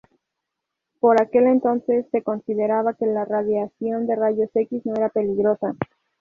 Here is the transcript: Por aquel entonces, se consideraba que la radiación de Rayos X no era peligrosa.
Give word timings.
Por 0.99 1.21
aquel 1.21 1.45
entonces, 1.45 2.07
se 2.11 2.23
consideraba 2.23 2.95
que 2.95 3.05
la 3.05 3.23
radiación 3.23 4.07
de 4.07 4.15
Rayos 4.15 4.49
X 4.55 4.83
no 4.87 4.95
era 4.95 5.09
peligrosa. 5.09 5.75